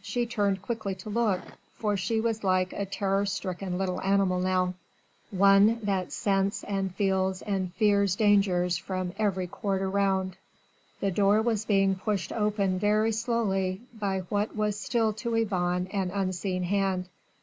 She 0.00 0.24
turned 0.24 0.62
quickly 0.62 0.94
to 0.94 1.10
look 1.10 1.42
for 1.76 1.94
she 1.98 2.18
was 2.18 2.42
like 2.42 2.72
a 2.72 2.86
terror 2.86 3.26
stricken 3.26 3.76
little 3.76 4.00
animal 4.00 4.40
now 4.40 4.72
one 5.30 5.78
that 5.82 6.10
scents 6.10 6.64
and 6.66 6.94
feels 6.94 7.42
and 7.42 7.70
fears 7.74 8.16
danger 8.16 8.66
from 8.70 9.12
every 9.18 9.46
quarter 9.46 9.90
round. 9.90 10.38
The 11.00 11.10
door 11.10 11.42
was 11.42 11.66
being 11.66 11.96
pushed 11.96 12.32
open 12.32 12.78
very 12.78 13.12
slowly 13.12 13.82
by 13.92 14.20
what 14.30 14.56
was 14.56 14.80
still 14.80 15.12
to 15.12 15.34
Yvonne 15.34 15.88
an 15.92 16.10
unseen 16.12 16.62
hand. 16.62 17.10